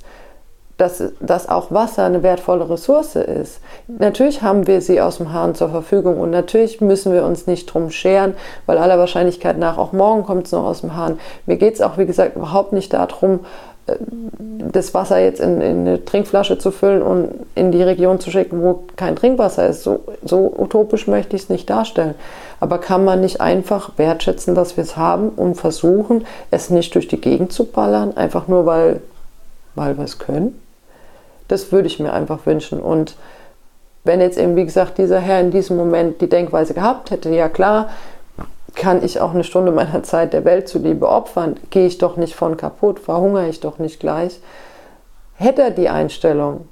dass, 0.81 1.03
dass 1.19 1.47
auch 1.47 1.71
Wasser 1.71 2.05
eine 2.05 2.23
wertvolle 2.23 2.67
Ressource 2.67 3.15
ist. 3.15 3.61
Natürlich 3.87 4.41
haben 4.41 4.65
wir 4.65 4.81
sie 4.81 4.99
aus 4.99 5.17
dem 5.17 5.31
Hahn 5.31 5.53
zur 5.53 5.69
Verfügung 5.69 6.19
und 6.19 6.31
natürlich 6.31 6.81
müssen 6.81 7.13
wir 7.13 7.23
uns 7.23 7.45
nicht 7.45 7.67
drum 7.67 7.91
scheren, 7.91 8.33
weil 8.65 8.79
aller 8.79 8.97
Wahrscheinlichkeit 8.97 9.59
nach 9.59 9.77
auch 9.77 9.93
morgen 9.93 10.23
kommt 10.23 10.47
es 10.47 10.51
noch 10.51 10.63
aus 10.63 10.81
dem 10.81 10.95
Hahn. 10.95 11.19
Mir 11.45 11.57
geht 11.57 11.75
es 11.75 11.81
auch, 11.81 11.99
wie 11.99 12.07
gesagt, 12.07 12.35
überhaupt 12.35 12.73
nicht 12.73 12.93
darum, 12.93 13.41
das 14.39 14.93
Wasser 14.93 15.19
jetzt 15.19 15.39
in, 15.39 15.61
in, 15.61 15.79
eine 15.81 16.05
Trinkflasche 16.05 16.57
zu 16.57 16.71
füllen 16.71 17.01
und 17.01 17.29
in 17.55 17.71
die 17.71 17.83
Region 17.83 18.19
zu 18.19 18.31
schicken, 18.31 18.61
wo 18.61 18.83
kein 18.95 19.15
Trinkwasser 19.15 19.67
ist. 19.67 19.83
So, 19.83 20.03
so 20.23 20.53
utopisch 20.57 21.07
möchte 21.07 21.35
ich 21.35 21.43
es 21.43 21.49
nicht 21.49 21.69
darstellen. 21.69 22.15
Aber 22.59 22.77
kann 22.77 23.03
man 23.03 23.21
nicht 23.21 23.41
einfach 23.41 23.91
wertschätzen, 23.97 24.55
dass 24.55 24.77
wir 24.77 24.83
es 24.83 24.97
haben 24.97 25.29
und 25.29 25.55
versuchen, 25.55 26.25
es 26.51 26.69
nicht 26.69 26.93
durch 26.95 27.07
die 27.07 27.19
Gegend 27.19 27.51
zu 27.51 27.65
ballern, 27.65 28.15
einfach 28.15 28.47
nur 28.47 28.65
weil, 28.65 29.01
weil 29.75 29.97
wir 29.97 30.05
es 30.05 30.19
können? 30.19 30.59
Das 31.47 31.71
würde 31.71 31.87
ich 31.87 31.99
mir 31.99 32.13
einfach 32.13 32.45
wünschen. 32.45 32.79
Und 32.79 33.15
wenn 34.03 34.21
jetzt 34.21 34.37
eben, 34.37 34.55
wie 34.55 34.65
gesagt, 34.65 34.97
dieser 34.97 35.19
Herr 35.19 35.41
in 35.41 35.51
diesem 35.51 35.77
Moment 35.77 36.21
die 36.21 36.29
Denkweise 36.29 36.73
gehabt 36.73 37.11
hätte, 37.11 37.29
ja 37.29 37.49
klar, 37.49 37.89
kann 38.75 39.03
ich 39.03 39.19
auch 39.19 39.33
eine 39.33 39.43
Stunde 39.43 39.71
meiner 39.71 40.03
Zeit 40.03 40.33
der 40.33 40.45
Welt 40.45 40.67
zuliebe 40.67 41.07
opfern? 41.07 41.55
Gehe 41.69 41.87
ich 41.87 41.97
doch 41.97 42.17
nicht 42.17 42.35
von 42.35 42.57
kaputt, 42.57 42.99
verhungere 42.99 43.49
ich 43.49 43.59
doch 43.59 43.79
nicht 43.79 43.99
gleich. 43.99 44.39
Hätte 45.35 45.63
er 45.63 45.71
die 45.71 45.89
Einstellung, 45.89 46.67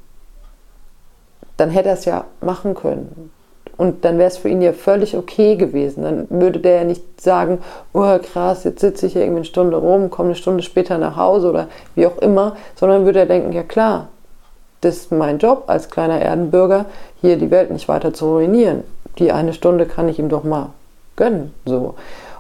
dann 1.58 1.70
hätte 1.70 1.90
er 1.90 1.96
es 1.96 2.06
ja 2.06 2.26
machen 2.42 2.76
können. 2.76 3.32
Und 3.78 4.04
dann 4.04 4.18
wäre 4.18 4.28
es 4.28 4.38
für 4.38 4.50
ihn 4.50 4.62
ja 4.62 4.74
völlig 4.74 5.16
okay 5.16 5.56
gewesen. 5.56 6.04
Dann 6.04 6.28
würde 6.30 6.60
der 6.60 6.80
ja 6.80 6.84
nicht 6.84 7.22
sagen, 7.22 7.60
oh 7.94 8.18
krass, 8.20 8.66
jetzt 8.66 8.82
sitze 8.82 9.06
ich 9.06 9.14
hier 9.14 9.22
irgendwie 9.22 9.40
eine 9.40 9.46
Stunde 9.46 9.78
rum, 9.78 10.10
komme 10.10 10.30
eine 10.30 10.36
Stunde 10.36 10.64
später 10.64 10.98
nach 10.98 11.16
Hause 11.16 11.50
oder 11.50 11.68
wie 11.96 12.06
auch 12.06 12.18
immer, 12.18 12.58
sondern 12.76 13.06
würde 13.06 13.20
er 13.20 13.26
denken, 13.26 13.54
ja 13.54 13.64
klar, 13.64 14.10
das 14.82 14.98
ist 14.98 15.12
mein 15.12 15.40
Job 15.40 15.64
als 15.68 15.90
kleiner 15.90 16.22
Erdenbürger, 16.22 16.86
hier 17.22 17.38
die 17.38 17.52
Welt 17.52 17.72
nicht 17.72 17.88
weiter 17.88 18.14
zu 18.14 18.26
ruinieren. 18.26 18.84
Die 19.18 19.32
eine 19.32 19.54
Stunde 19.54 19.86
kann 19.86 20.10
ich 20.10 20.20
ihm 20.20 20.30
doch 20.30 20.44
mal 20.44 20.70
gönnen. 21.20 21.54
So. 21.66 21.94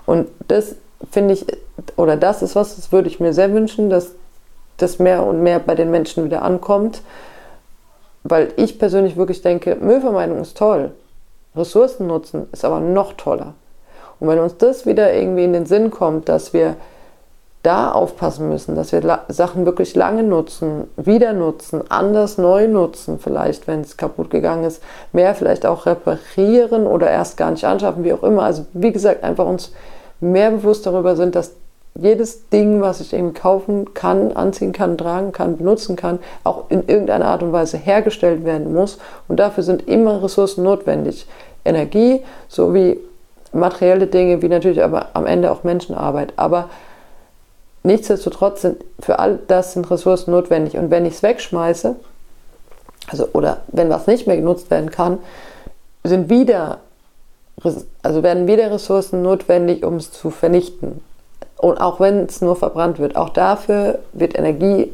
Und 0.07 0.27
das 0.47 0.75
finde 1.11 1.35
ich, 1.35 1.45
oder 1.97 2.17
das 2.17 2.41
ist 2.41 2.55
was, 2.55 2.75
das 2.75 2.91
würde 2.91 3.07
ich 3.07 3.19
mir 3.19 3.33
sehr 3.33 3.53
wünschen, 3.53 3.91
dass 3.91 4.13
das 4.77 4.97
mehr 4.97 5.23
und 5.23 5.43
mehr 5.43 5.59
bei 5.59 5.75
den 5.75 5.91
Menschen 5.91 6.25
wieder 6.25 6.41
ankommt. 6.41 7.03
Weil 8.23 8.51
ich 8.57 8.79
persönlich 8.79 9.15
wirklich 9.15 9.43
denke, 9.43 9.75
Müllvermeidung 9.75 10.41
ist 10.41 10.57
toll. 10.57 10.91
Ressourcen 11.55 12.07
nutzen 12.07 12.47
ist 12.51 12.65
aber 12.65 12.79
noch 12.79 13.13
toller. 13.13 13.53
Und 14.19 14.27
wenn 14.27 14.39
uns 14.39 14.57
das 14.57 14.85
wieder 14.85 15.13
irgendwie 15.13 15.43
in 15.43 15.53
den 15.53 15.65
Sinn 15.65 15.91
kommt, 15.91 16.27
dass 16.27 16.53
wir 16.53 16.75
da 17.63 17.91
aufpassen 17.91 18.47
müssen, 18.47 18.75
dass 18.75 18.93
wir 18.93 19.19
Sachen 19.27 19.65
wirklich 19.65 19.93
lange 19.95 20.23
nutzen, 20.23 20.85
wieder 20.95 21.33
nutzen, 21.33 21.83
anders 21.89 22.37
neu 22.37 22.67
nutzen, 22.67 23.19
vielleicht, 23.19 23.67
wenn 23.67 23.81
es 23.81 23.97
kaputt 23.97 24.29
gegangen 24.29 24.63
ist, 24.63 24.81
mehr 25.11 25.35
vielleicht 25.35 25.65
auch 25.65 25.85
reparieren 25.85 26.87
oder 26.87 27.09
erst 27.09 27.35
gar 27.35 27.51
nicht 27.51 27.65
anschaffen, 27.65 28.03
wie 28.05 28.13
auch 28.13 28.23
immer. 28.23 28.43
Also 28.43 28.65
wie 28.73 28.93
gesagt, 28.93 29.23
einfach 29.23 29.45
uns 29.45 29.73
mehr 30.21 30.51
bewusst 30.51 30.85
darüber 30.85 31.17
sind, 31.17 31.35
dass 31.35 31.53
jedes 31.95 32.47
Ding, 32.49 32.81
was 32.81 33.01
ich 33.01 33.13
eben 33.13 33.33
kaufen 33.33 33.93
kann, 33.93 34.31
anziehen 34.31 34.71
kann, 34.71 34.97
tragen 34.97 35.33
kann, 35.33 35.57
benutzen 35.57 35.97
kann, 35.97 36.19
auch 36.45 36.65
in 36.69 36.87
irgendeiner 36.87 37.25
Art 37.25 37.43
und 37.43 37.51
Weise 37.51 37.77
hergestellt 37.77 38.45
werden 38.45 38.73
muss. 38.73 38.99
Und 39.27 39.39
dafür 39.39 39.63
sind 39.63 39.87
immer 39.87 40.23
Ressourcen 40.23 40.63
notwendig. 40.63 41.27
Energie 41.65 42.21
sowie 42.47 42.99
materielle 43.51 44.07
Dinge, 44.07 44.41
wie 44.41 44.47
natürlich 44.47 44.81
aber 44.81 45.07
am 45.13 45.25
Ende 45.25 45.51
auch 45.51 45.63
Menschenarbeit. 45.63 46.33
Aber 46.37 46.69
Nichtsdestotrotz 47.89 48.61
sind 48.61 48.85
für 48.99 49.17
all 49.17 49.39
das 49.47 49.73
sind 49.73 49.89
Ressourcen 49.89 50.29
notwendig. 50.29 50.77
Und 50.77 50.91
wenn 50.91 51.07
ich 51.07 51.15
es 51.15 51.23
wegschmeiße, 51.23 51.95
also 53.07 53.27
oder 53.33 53.61
wenn 53.69 53.89
was 53.89 54.05
nicht 54.05 54.27
mehr 54.27 54.35
genutzt 54.35 54.69
werden 54.69 54.91
kann, 54.91 55.17
sind 56.03 56.29
wieder, 56.29 56.81
also 58.03 58.21
werden 58.21 58.45
wieder 58.45 58.69
Ressourcen 58.69 59.23
notwendig, 59.23 59.83
um 59.83 59.95
es 59.95 60.11
zu 60.11 60.29
vernichten. 60.29 61.01
Und 61.57 61.81
auch 61.81 61.99
wenn 61.99 62.25
es 62.25 62.41
nur 62.41 62.55
verbrannt 62.55 62.99
wird, 62.99 63.15
auch 63.15 63.29
dafür 63.29 63.97
wird 64.13 64.37
Energie 64.37 64.93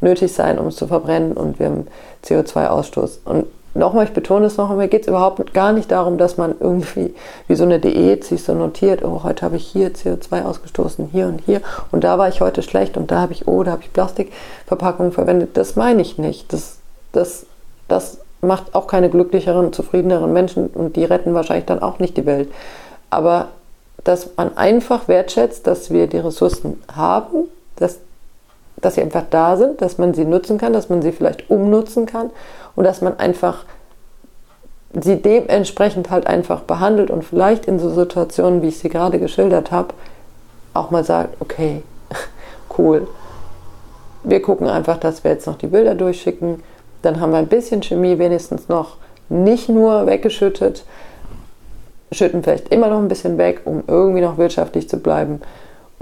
nötig 0.00 0.32
sein, 0.32 0.58
um 0.58 0.66
es 0.66 0.76
zu 0.76 0.88
verbrennen 0.88 1.34
und 1.34 1.60
wir 1.60 1.66
haben 1.66 1.86
CO2-Ausstoß. 2.24 3.18
Und 3.26 3.46
nochmal, 3.74 4.04
ich 4.04 4.12
betone 4.12 4.46
es 4.46 4.56
noch 4.56 4.70
einmal, 4.70 4.88
geht 4.88 5.02
es 5.02 5.08
überhaupt 5.08 5.52
gar 5.52 5.72
nicht 5.72 5.90
darum, 5.90 6.18
dass 6.18 6.36
man 6.36 6.54
irgendwie 6.58 7.14
wie 7.48 7.54
so 7.54 7.64
eine 7.64 7.80
Diät 7.80 8.24
sich 8.24 8.42
so 8.42 8.54
notiert, 8.54 9.04
oh, 9.04 9.22
heute 9.24 9.44
habe 9.44 9.56
ich 9.56 9.66
hier 9.66 9.92
CO2 9.92 10.44
ausgestoßen, 10.44 11.08
hier 11.12 11.26
und 11.26 11.40
hier 11.44 11.60
und 11.90 12.04
da 12.04 12.18
war 12.18 12.28
ich 12.28 12.40
heute 12.40 12.62
schlecht 12.62 12.96
und 12.96 13.10
da 13.10 13.20
habe 13.20 13.32
ich, 13.32 13.46
oh, 13.48 13.62
da 13.62 13.72
habe 13.72 13.82
ich 13.82 13.92
Plastikverpackungen 13.92 15.12
verwendet. 15.12 15.56
Das 15.56 15.76
meine 15.76 16.02
ich 16.02 16.18
nicht. 16.18 16.52
Das, 16.52 16.78
das, 17.12 17.46
das 17.88 18.18
macht 18.40 18.74
auch 18.74 18.86
keine 18.86 19.10
glücklicheren, 19.10 19.72
zufriedeneren 19.72 20.32
Menschen 20.32 20.68
und 20.68 20.96
die 20.96 21.04
retten 21.04 21.34
wahrscheinlich 21.34 21.66
dann 21.66 21.82
auch 21.82 21.98
nicht 21.98 22.16
die 22.16 22.26
Welt. 22.26 22.50
Aber 23.10 23.48
dass 24.04 24.30
man 24.36 24.56
einfach 24.56 25.08
wertschätzt, 25.08 25.66
dass 25.66 25.90
wir 25.90 26.06
die 26.06 26.18
Ressourcen 26.18 26.82
haben, 26.94 27.48
dass, 27.76 27.98
dass 28.80 28.96
sie 28.96 29.02
einfach 29.02 29.24
da 29.30 29.56
sind, 29.56 29.80
dass 29.80 29.98
man 29.98 30.14
sie 30.14 30.24
nutzen 30.24 30.58
kann, 30.58 30.72
dass 30.72 30.88
man 30.88 31.02
sie 31.02 31.12
vielleicht 31.12 31.50
umnutzen 31.50 32.06
kann 32.06 32.30
und 32.76 32.84
dass 32.84 33.00
man 33.00 33.18
einfach 33.18 33.64
sie 35.00 35.20
dementsprechend 35.20 36.10
halt 36.10 36.26
einfach 36.26 36.60
behandelt 36.60 37.10
und 37.10 37.24
vielleicht 37.24 37.66
in 37.66 37.78
so 37.78 37.90
Situationen, 37.90 38.62
wie 38.62 38.68
ich 38.68 38.78
sie 38.78 38.88
gerade 38.88 39.18
geschildert 39.18 39.70
habe, 39.72 39.94
auch 40.72 40.90
mal 40.90 41.04
sagt, 41.04 41.40
okay, 41.40 41.82
cool, 42.78 43.08
wir 44.22 44.40
gucken 44.40 44.68
einfach, 44.68 44.98
dass 44.98 45.24
wir 45.24 45.32
jetzt 45.32 45.46
noch 45.46 45.58
die 45.58 45.66
Bilder 45.66 45.94
durchschicken, 45.94 46.62
dann 47.02 47.20
haben 47.20 47.32
wir 47.32 47.38
ein 47.38 47.48
bisschen 47.48 47.82
Chemie 47.82 48.18
wenigstens 48.18 48.68
noch 48.68 48.96
nicht 49.28 49.68
nur 49.68 50.06
weggeschüttet, 50.06 50.84
schütten 52.12 52.42
vielleicht 52.42 52.68
immer 52.68 52.88
noch 52.88 52.98
ein 52.98 53.08
bisschen 53.08 53.38
weg, 53.38 53.62
um 53.64 53.82
irgendwie 53.86 54.20
noch 54.20 54.38
wirtschaftlich 54.38 54.88
zu 54.88 54.98
bleiben 54.98 55.40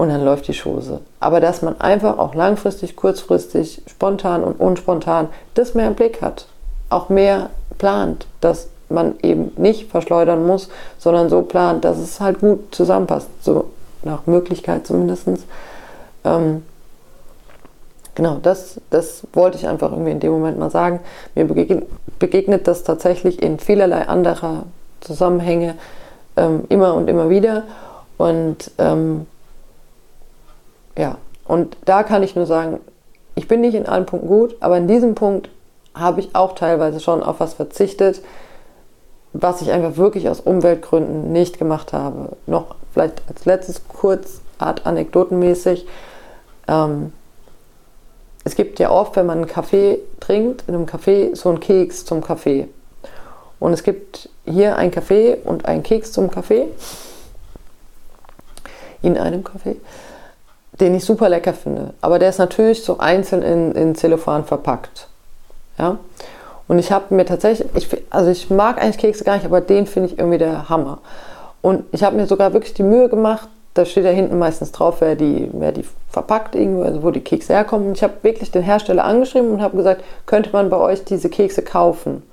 und 0.03 0.09
dann 0.09 0.23
läuft 0.23 0.47
die 0.47 0.57
Chose. 0.57 1.01
Aber 1.19 1.39
dass 1.39 1.61
man 1.61 1.79
einfach 1.81 2.17
auch 2.17 2.35
langfristig, 2.35 2.95
kurzfristig, 2.95 3.81
spontan 3.87 4.43
und 4.43 4.59
unspontan 4.59 5.29
das 5.55 5.73
mehr 5.73 5.87
im 5.87 5.95
Blick 5.95 6.21
hat 6.21 6.45
auch 6.93 7.09
mehr 7.09 7.49
plant, 7.77 8.27
dass 8.39 8.69
man 8.89 9.15
eben 9.23 9.51
nicht 9.57 9.89
verschleudern 9.89 10.45
muss, 10.45 10.69
sondern 10.99 11.29
so 11.29 11.41
plant, 11.41 11.83
dass 11.83 11.97
es 11.97 12.19
halt 12.19 12.39
gut 12.39 12.73
zusammenpasst, 12.73 13.29
so 13.41 13.71
nach 14.03 14.27
Möglichkeit 14.27 14.85
zumindest. 14.85 15.27
Ähm, 16.23 16.63
genau, 18.13 18.37
das, 18.41 18.79
das 18.91 19.23
wollte 19.33 19.57
ich 19.57 19.67
einfach 19.67 19.91
irgendwie 19.91 20.11
in 20.11 20.19
dem 20.19 20.31
Moment 20.31 20.59
mal 20.59 20.69
sagen. 20.69 20.99
Mir 21.33 21.45
begegnet, 21.45 21.87
begegnet 22.19 22.67
das 22.67 22.83
tatsächlich 22.83 23.41
in 23.41 23.59
vielerlei 23.59 24.07
anderer 24.07 24.63
Zusammenhänge 25.01 25.75
ähm, 26.37 26.63
immer 26.69 26.93
und 26.93 27.09
immer 27.09 27.29
wieder. 27.29 27.63
Und 28.17 28.71
ähm, 28.77 29.25
ja, 30.97 31.17
und 31.45 31.77
da 31.85 32.03
kann 32.03 32.23
ich 32.23 32.35
nur 32.35 32.45
sagen, 32.45 32.79
ich 33.35 33.47
bin 33.47 33.61
nicht 33.61 33.75
in 33.75 33.85
allen 33.85 34.05
Punkten 34.05 34.27
gut, 34.27 34.55
aber 34.59 34.77
in 34.77 34.87
diesem 34.87 35.15
Punkt 35.15 35.49
habe 35.95 36.21
ich 36.21 36.35
auch 36.35 36.55
teilweise 36.55 36.99
schon 36.99 37.23
auf 37.23 37.39
was 37.39 37.53
verzichtet, 37.53 38.21
was 39.33 39.61
ich 39.61 39.71
einfach 39.71 39.97
wirklich 39.97 40.29
aus 40.29 40.39
Umweltgründen 40.39 41.31
nicht 41.31 41.57
gemacht 41.57 41.93
habe. 41.93 42.37
Noch 42.45 42.75
vielleicht 42.93 43.23
als 43.27 43.45
letztes 43.45 43.87
kurz, 43.87 44.41
Art 44.59 44.85
anekdotenmäßig. 44.85 45.87
Ähm, 46.67 47.11
es 48.43 48.55
gibt 48.55 48.79
ja 48.79 48.91
oft, 48.91 49.15
wenn 49.15 49.25
man 49.25 49.39
einen 49.39 49.47
Kaffee 49.47 49.99
trinkt, 50.19 50.65
in 50.67 50.75
einem 50.75 50.85
Kaffee 50.85 51.33
so 51.33 51.49
einen 51.49 51.59
Keks 51.59 52.05
zum 52.05 52.21
Kaffee. 52.21 52.67
Und 53.59 53.73
es 53.73 53.83
gibt 53.83 54.29
hier 54.45 54.75
einen 54.75 54.91
Kaffee 54.91 55.37
und 55.43 55.65
einen 55.65 55.83
Keks 55.83 56.11
zum 56.11 56.29
Kaffee. 56.29 56.67
In 59.01 59.17
einem 59.17 59.43
Kaffee. 59.43 59.77
Den 60.79 60.95
ich 60.95 61.05
super 61.05 61.29
lecker 61.29 61.53
finde. 61.53 61.93
Aber 62.01 62.19
der 62.19 62.29
ist 62.29 62.39
natürlich 62.39 62.83
so 62.83 62.97
einzeln 62.97 63.43
in, 63.43 63.71
in 63.73 63.95
Zellophan 63.95 64.43
verpackt. 64.43 65.07
Ja? 65.77 65.97
Und 66.67 66.79
ich 66.79 66.91
habe 66.91 67.13
mir 67.13 67.25
tatsächlich, 67.25 67.67
ich, 67.75 67.87
also 68.09 68.31
ich 68.31 68.49
mag 68.49 68.81
eigentlich 68.81 68.97
Kekse 68.97 69.23
gar 69.23 69.35
nicht, 69.35 69.45
aber 69.45 69.61
den 69.61 69.85
finde 69.85 70.09
ich 70.09 70.17
irgendwie 70.17 70.37
der 70.37 70.69
Hammer. 70.69 70.99
Und 71.61 71.83
ich 71.91 72.03
habe 72.03 72.15
mir 72.15 72.25
sogar 72.25 72.53
wirklich 72.53 72.73
die 72.73 72.83
Mühe 72.83 73.09
gemacht, 73.09 73.47
da 73.73 73.85
steht 73.85 74.05
ja 74.05 74.11
hinten 74.11 74.37
meistens 74.37 74.71
drauf, 74.71 74.97
wer 74.99 75.15
die, 75.15 75.49
wer 75.51 75.71
die 75.71 75.85
verpackt 76.09 76.55
irgendwo, 76.55 76.83
also 76.83 77.01
wo 77.03 77.11
die 77.11 77.21
Kekse 77.21 77.53
herkommen. 77.53 77.87
Und 77.87 77.97
ich 77.97 78.03
habe 78.03 78.13
wirklich 78.21 78.51
den 78.51 78.61
Hersteller 78.61 79.03
angeschrieben 79.03 79.51
und 79.51 79.61
habe 79.61 79.77
gesagt, 79.77 80.03
könnte 80.25 80.51
man 80.53 80.69
bei 80.69 80.77
euch 80.77 81.03
diese 81.03 81.29
Kekse 81.29 81.63
kaufen? 81.63 82.23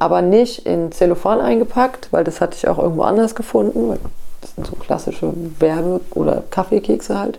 Aber 0.00 0.22
nicht 0.22 0.66
in 0.66 0.90
Zellophan 0.90 1.40
eingepackt, 1.40 2.08
weil 2.12 2.24
das 2.24 2.40
hatte 2.40 2.56
ich 2.56 2.66
auch 2.66 2.78
irgendwo 2.78 3.02
anders 3.02 3.34
gefunden. 3.34 3.98
Das 4.40 4.54
sind 4.54 4.66
so 4.66 4.76
klassische 4.76 5.32
Werbe- 5.58 6.00
oder 6.14 6.42
Kaffeekekse 6.50 7.18
halt. 7.18 7.38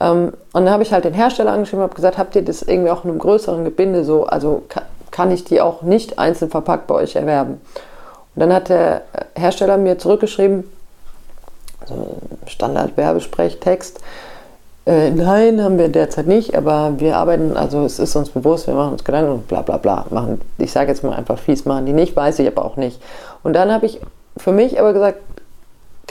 Ähm, 0.00 0.32
und 0.52 0.64
dann 0.64 0.70
habe 0.70 0.82
ich 0.82 0.92
halt 0.92 1.04
den 1.04 1.14
Hersteller 1.14 1.52
angeschrieben 1.52 1.80
und 1.80 1.88
habe 1.90 1.96
gesagt, 1.96 2.18
habt 2.18 2.36
ihr 2.36 2.42
das 2.42 2.62
irgendwie 2.62 2.90
auch 2.90 3.04
in 3.04 3.10
einem 3.10 3.18
größeren 3.18 3.64
Gebinde 3.64 4.04
so, 4.04 4.26
also 4.26 4.62
kann 5.10 5.30
ich 5.30 5.44
die 5.44 5.60
auch 5.60 5.82
nicht 5.82 6.18
einzeln 6.18 6.50
verpackt 6.50 6.86
bei 6.86 6.94
euch 6.94 7.16
erwerben? 7.16 7.60
Und 8.34 8.40
dann 8.40 8.52
hat 8.52 8.68
der 8.68 9.02
Hersteller 9.34 9.76
mir 9.76 9.98
zurückgeschrieben, 9.98 10.64
also 11.80 12.16
Standard-Werbesprechttext, 12.46 14.00
äh, 14.84 15.10
nein, 15.10 15.62
haben 15.62 15.78
wir 15.78 15.88
derzeit 15.88 16.26
nicht, 16.26 16.56
aber 16.56 16.94
wir 16.98 17.16
arbeiten, 17.16 17.56
also 17.56 17.84
es 17.84 18.00
ist 18.00 18.16
uns 18.16 18.30
bewusst, 18.30 18.66
wir 18.66 18.74
machen 18.74 18.94
uns 18.94 19.04
Gedanken 19.04 19.30
und 19.30 19.48
bla 19.48 19.62
bla 19.62 19.76
bla. 19.76 20.06
Machen, 20.10 20.40
ich 20.58 20.72
sage 20.72 20.90
jetzt 20.90 21.04
mal 21.04 21.14
einfach 21.14 21.38
fies, 21.38 21.64
machen 21.64 21.86
die 21.86 21.92
nicht, 21.92 22.16
weiß 22.16 22.40
ich 22.40 22.48
aber 22.48 22.64
auch 22.64 22.76
nicht. 22.76 23.00
Und 23.44 23.52
dann 23.52 23.70
habe 23.70 23.86
ich 23.86 24.00
für 24.36 24.50
mich 24.50 24.80
aber 24.80 24.92
gesagt, 24.92 25.18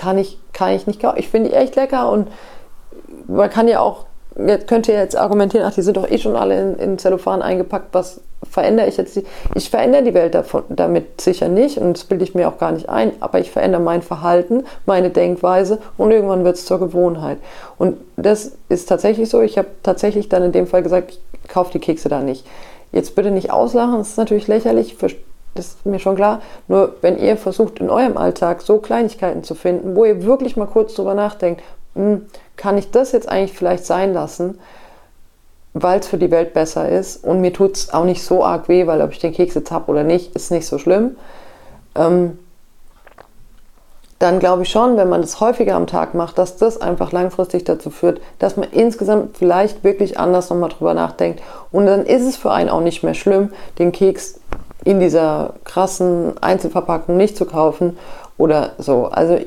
kann 0.02 0.18
ich, 0.18 0.40
kann 0.52 0.72
ich 0.72 0.88
nicht 0.88 1.00
kaufen. 1.00 1.20
Ich 1.20 1.30
finde 1.30 1.50
die 1.50 1.56
echt 1.56 1.76
lecker 1.76 2.12
und 2.12 2.28
man 3.28 3.50
kann 3.52 3.68
ja 3.68 3.80
auch, 3.82 4.06
könnte 4.66 4.94
jetzt 4.94 5.16
argumentieren, 5.16 5.64
ach, 5.68 5.76
die 5.76 5.84
sind 5.84 5.96
doch 5.96 6.10
eh 6.10 6.18
schon 6.18 6.36
alle 6.36 6.60
in, 6.60 6.76
in 6.78 6.98
Zellophan 6.98 7.44
eingepackt, 7.44 7.90
was 7.92 8.22
verändere 8.50 8.88
ich 8.88 8.98
jetzt? 8.98 9.22
Ich 9.54 9.70
verändere 9.70 10.02
die 10.02 10.16
Welt 10.16 10.34
davon, 10.34 10.64
damit 10.70 11.22
sicher 11.22 11.50
nicht 11.50 11.78
und 11.78 11.98
das 11.98 12.06
bilde 12.06 12.24
ich 12.24 12.34
mir 12.34 12.48
auch 12.48 12.58
gar 12.58 12.72
nicht 12.72 12.90
ein, 12.90 13.12
aber 13.20 13.40
ich 13.40 13.52
verändere 13.52 13.82
mein 13.82 14.02
Verhalten, 14.02 14.64
meine 14.88 15.12
Denkweise 15.12 15.78
und 16.00 16.10
irgendwann 16.10 16.44
wird 16.44 16.56
es 16.56 16.66
zur 16.66 16.80
Gewohnheit. 16.80 17.38
Und 17.78 17.98
das 18.18 18.54
ist 18.70 18.90
tatsächlich 18.90 19.30
so. 19.30 19.42
Ich 19.42 19.60
habe 19.60 19.68
tatsächlich 19.84 20.30
dann 20.30 20.42
in 20.42 20.52
dem 20.52 20.66
Fall 20.66 20.82
gesagt, 20.82 21.12
ich 21.12 21.48
kaufe 21.48 21.74
die 21.74 21.80
Kekse 21.80 22.10
da 22.10 22.22
nicht. 22.22 22.48
Jetzt 22.92 23.14
bitte 23.14 23.30
nicht 23.30 23.52
auslachen, 23.52 24.00
das 24.00 24.10
ist 24.10 24.18
natürlich 24.18 24.48
lächerlich, 24.48 24.96
das 25.56 25.68
ist 25.68 25.86
mir 25.86 26.00
schon 26.00 26.16
klar. 26.16 26.42
Nur 26.68 26.96
wenn 27.02 27.18
ihr 27.18 27.38
versucht, 27.38 27.80
in 27.80 27.90
eurem 27.90 28.18
Alltag 28.18 28.62
so 28.62 28.78
Kleinigkeiten 28.78 29.44
zu 29.44 29.56
finden, 29.56 29.96
wo 29.96 30.06
ihr 30.06 30.24
wirklich 30.24 30.56
mal 30.56 30.68
kurz 30.68 30.94
drüber 30.94 31.14
nachdenkt, 31.14 31.62
hm, 31.96 32.26
kann 32.56 32.78
ich 32.78 32.92
das 32.92 33.12
jetzt 33.12 33.28
eigentlich 33.28 33.58
vielleicht 33.58 33.86
sein 33.86 34.14
lassen, 34.14 34.60
weil 35.74 36.00
es 36.00 36.08
für 36.08 36.18
die 36.18 36.32
Welt 36.32 36.54
besser 36.54 36.90
ist 36.90 37.24
und 37.24 37.42
mir 37.42 37.54
tut 37.54 37.76
es 37.76 37.94
auch 37.94 38.06
nicht 38.06 38.24
so 38.24 38.44
arg 38.44 38.68
weh, 38.70 38.88
weil 38.88 39.02
ob 39.02 39.12
ich 39.12 39.20
den 39.20 39.34
Keks 39.34 39.56
jetzt 39.56 39.72
habe 39.72 39.92
oder 39.92 40.04
nicht, 40.04 40.36
ist 40.36 40.52
nicht 40.52 40.68
so 40.68 40.78
schlimm. 40.78 41.16
Ähm, 41.96 42.38
dann 44.20 44.40
glaube 44.40 44.62
ich 44.62 44.70
schon, 44.70 44.98
wenn 44.98 45.10
man 45.10 45.22
das 45.22 45.40
häufiger 45.40 45.76
am 45.76 45.88
Tag 45.88 46.14
macht, 46.14 46.38
dass 46.38 46.56
das 46.56 46.80
einfach 46.80 47.12
langfristig 47.12 47.64
dazu 47.64 47.90
führt, 47.90 48.22
dass 48.38 48.56
man 48.56 48.70
insgesamt 48.72 49.36
vielleicht 49.36 49.84
wirklich 49.84 50.20
anders 50.20 50.52
nochmal 50.52 50.70
drüber 50.70 50.94
nachdenkt. 50.94 51.42
Und 51.72 51.88
dann 51.88 52.06
ist 52.06 52.28
es 52.28 52.38
für 52.38 52.52
einen 52.52 52.70
auch 52.70 52.82
nicht 52.82 53.02
mehr 53.02 53.16
schlimm, 53.16 53.52
den 53.80 53.92
Keks 53.92 54.40
in 54.84 55.00
dieser 55.00 55.54
krassen 55.64 56.34
Einzelverpackung 56.42 57.18
nicht 57.18 57.38
zu 57.38 57.46
kaufen 57.46 57.98
oder 58.38 58.72
so. 58.78 59.06
Also 59.06 59.38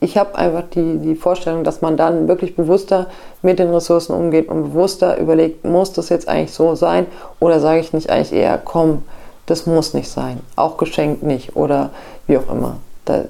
ich 0.00 0.18
habe 0.18 0.34
einfach 0.34 0.64
die, 0.74 0.98
die 0.98 1.14
Vorstellung, 1.14 1.62
dass 1.64 1.80
man 1.80 1.96
dann 1.96 2.26
wirklich 2.26 2.56
bewusster 2.56 3.06
mit 3.40 3.58
den 3.58 3.72
Ressourcen 3.72 4.14
umgeht 4.14 4.48
und 4.48 4.64
bewusster 4.64 5.18
überlegt, 5.18 5.64
muss 5.64 5.92
das 5.92 6.08
jetzt 6.08 6.28
eigentlich 6.28 6.52
so 6.52 6.74
sein 6.74 7.06
oder 7.38 7.60
sage 7.60 7.80
ich 7.80 7.92
nicht 7.92 8.10
eigentlich 8.10 8.32
eher, 8.32 8.60
komm, 8.62 9.04
das 9.46 9.66
muss 9.66 9.94
nicht 9.94 10.10
sein, 10.10 10.40
auch 10.56 10.76
geschenkt 10.76 11.22
nicht 11.22 11.56
oder 11.56 11.90
wie 12.26 12.36
auch 12.36 12.50
immer. 12.50 12.78
Da, 13.04 13.24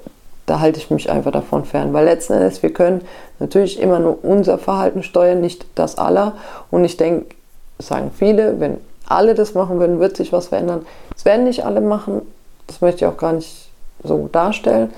da 0.46 0.60
halte 0.60 0.78
ich 0.78 0.90
mich 0.90 1.10
einfach 1.10 1.30
davon 1.30 1.64
fern, 1.64 1.92
weil 1.92 2.04
letzten 2.04 2.34
Endes, 2.34 2.62
wir 2.62 2.72
können 2.72 3.02
natürlich 3.38 3.80
immer 3.80 3.98
nur 3.98 4.18
unser 4.22 4.58
Verhalten 4.58 5.02
steuern, 5.02 5.40
nicht 5.40 5.66
das 5.74 5.98
aller. 5.98 6.34
Und 6.70 6.84
ich 6.84 6.96
denke, 6.96 7.34
sagen 7.78 8.10
viele, 8.16 8.60
wenn 8.60 8.78
alle 9.12 9.34
das 9.34 9.54
machen 9.54 9.78
würden, 9.78 10.00
wird 10.00 10.16
sich 10.16 10.32
was 10.32 10.48
verändern. 10.48 10.86
Das 11.14 11.24
werden 11.24 11.44
nicht 11.44 11.64
alle 11.64 11.80
machen, 11.80 12.22
das 12.66 12.80
möchte 12.80 13.04
ich 13.04 13.10
auch 13.10 13.16
gar 13.16 13.32
nicht 13.32 13.70
so 14.02 14.28
darstellen. 14.30 14.92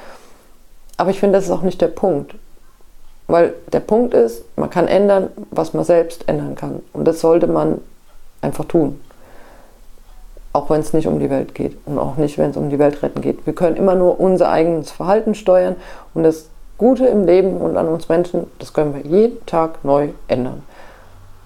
Aber 0.97 1.11
ich 1.11 1.21
finde, 1.21 1.39
das 1.39 1.45
ist 1.45 1.51
auch 1.51 1.63
nicht 1.63 1.81
der 1.81 1.89
Punkt. 1.89 2.35
Weil 3.27 3.55
der 3.73 3.81
Punkt 3.81 4.15
ist, 4.15 4.45
man 4.57 4.71
kann 4.71 4.87
ändern, 4.87 5.29
was 5.51 5.73
man 5.73 5.85
selbst 5.85 6.29
ändern 6.29 6.55
kann. 6.55 6.83
Und 6.93 7.07
das 7.07 7.21
sollte 7.21 7.47
man 7.47 7.81
einfach 8.43 8.67
tun. 8.67 9.01
Auch 10.53 10.71
wenn 10.71 10.81
es 10.81 10.93
nicht 10.93 11.09
um 11.09 11.19
die 11.19 11.31
Welt 11.31 11.55
geht 11.55 11.77
und 11.87 11.99
auch 11.99 12.17
nicht, 12.17 12.39
wenn 12.39 12.51
es 12.51 12.57
um 12.57 12.71
die 12.71 12.79
Welt 12.79 13.03
retten 13.03 13.23
geht. 13.23 13.45
Wir 13.47 13.55
können 13.55 13.77
immer 13.77 13.95
nur 13.95 14.21
unser 14.21 14.51
eigenes 14.51 14.93
Verhalten 14.93 15.35
steuern 15.35 15.77
und 16.13 16.23
das 16.23 16.49
Gute 16.79 17.07
im 17.07 17.25
Leben 17.25 17.57
und 17.57 17.77
an 17.77 17.89
uns 17.89 18.09
Menschen, 18.09 18.47
das 18.59 18.73
können 18.73 18.95
wir 18.95 19.01
jeden 19.01 19.45
Tag 19.47 19.85
neu 19.85 20.11
ändern. 20.29 20.63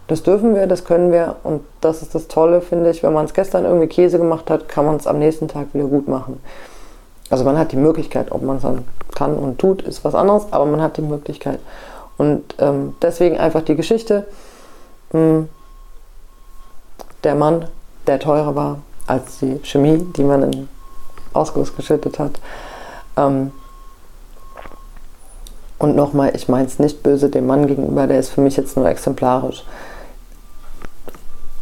Das 0.08 0.22
dürfen 0.22 0.54
wir, 0.54 0.66
das 0.66 0.84
können 0.84 1.12
wir 1.12 1.36
und 1.44 1.62
das 1.82 2.02
ist 2.02 2.14
das 2.14 2.28
Tolle, 2.28 2.62
finde 2.62 2.90
ich. 2.90 3.02
Wenn 3.02 3.12
man 3.12 3.26
es 3.26 3.34
gestern 3.34 3.64
irgendwie 3.64 3.86
Käse 3.86 4.18
gemacht 4.18 4.50
hat, 4.50 4.68
kann 4.68 4.86
man 4.86 4.96
es 4.96 5.06
am 5.06 5.18
nächsten 5.18 5.48
Tag 5.48 5.66
wieder 5.74 5.84
gut 5.84 6.08
machen. 6.08 6.40
Also 7.30 7.44
man 7.44 7.58
hat 7.58 7.72
die 7.72 7.76
Möglichkeit, 7.76 8.32
ob 8.32 8.42
man 8.42 8.56
es 8.56 8.62
dann 8.62 8.84
kann 9.14 9.36
und 9.36 9.58
tut, 9.58 9.82
ist 9.82 10.04
was 10.04 10.14
anderes, 10.14 10.46
aber 10.50 10.64
man 10.64 10.80
hat 10.80 10.96
die 10.96 11.02
Möglichkeit. 11.02 11.60
Und 12.16 12.54
ähm, 12.58 12.94
deswegen 13.02 13.38
einfach 13.38 13.62
die 13.62 13.76
Geschichte. 13.76 14.26
Hm, 15.10 15.48
der 17.22 17.34
Mann, 17.34 17.66
der 18.06 18.18
teurer 18.18 18.54
war, 18.54 18.78
als 19.06 19.40
die 19.40 19.60
Chemie, 19.62 19.98
die 20.16 20.24
man 20.24 20.42
in 20.42 20.68
Ausguss 21.34 21.76
geschüttet 21.76 22.18
hat. 22.18 22.40
Ähm, 23.16 23.52
und 25.78 25.94
nochmal, 25.94 26.34
ich 26.34 26.48
meine 26.48 26.66
es 26.66 26.78
nicht 26.78 27.02
böse 27.02 27.28
dem 27.28 27.46
Mann 27.46 27.66
gegenüber, 27.66 28.06
der 28.06 28.18
ist 28.18 28.30
für 28.30 28.40
mich 28.40 28.56
jetzt 28.56 28.76
nur 28.76 28.88
exemplarisch. 28.88 29.64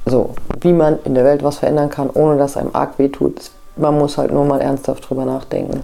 So, 0.09 0.31
wie 0.61 0.73
man 0.73 1.01
in 1.05 1.15
der 1.15 1.25
Welt 1.25 1.43
was 1.43 1.59
verändern 1.59 1.91
kann, 1.91 2.11
ohne 2.11 2.39
dass 2.39 2.57
einem 2.57 2.71
arg 2.73 2.99
wehtut. 2.99 3.51
Man 3.75 3.99
muss 3.99 4.17
halt 4.17 4.33
nur 4.33 4.45
mal 4.45 4.61
ernsthaft 4.61 5.09
drüber 5.11 5.25
nachdenken. 5.25 5.83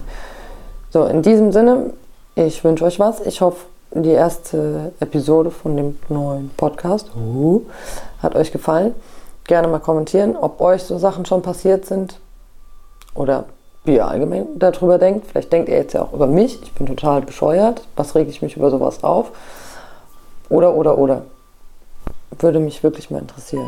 So, 0.91 1.03
in 1.05 1.21
diesem 1.21 1.51
Sinne, 1.51 1.91
ich 2.35 2.63
wünsche 2.63 2.85
euch 2.85 2.99
was. 2.99 3.19
Ich 3.25 3.41
hoffe, 3.41 3.65
die 3.91 4.11
erste 4.11 4.93
Episode 5.01 5.51
von 5.51 5.75
dem 5.75 5.97
neuen 6.07 6.51
Podcast 6.55 7.11
uh, 7.15 7.61
hat 8.21 8.35
euch 8.35 8.53
gefallen. 8.53 8.95
Gerne 9.45 9.67
mal 9.67 9.79
kommentieren, 9.79 10.37
ob 10.37 10.61
euch 10.61 10.83
so 10.83 10.97
Sachen 10.97 11.25
schon 11.25 11.41
passiert 11.41 11.85
sind 11.85 12.17
oder 13.13 13.45
wie 13.83 13.95
ihr 13.95 14.07
allgemein 14.07 14.47
darüber 14.55 14.97
denkt. 14.97 15.27
Vielleicht 15.27 15.51
denkt 15.51 15.67
ihr 15.67 15.75
jetzt 15.75 15.93
ja 15.93 16.01
auch 16.01 16.13
über 16.13 16.27
mich. 16.27 16.61
Ich 16.63 16.71
bin 16.73 16.87
total 16.87 17.21
bescheuert. 17.21 17.81
Was 17.97 18.15
rege 18.15 18.29
ich 18.29 18.41
mich 18.41 18.55
über 18.55 18.71
sowas 18.71 19.03
auf? 19.03 19.31
Oder, 20.47 20.73
oder, 20.75 20.97
oder. 20.97 21.23
Würde 22.39 22.59
mich 22.59 22.83
wirklich 22.83 23.11
mal 23.11 23.19
interessieren. 23.19 23.67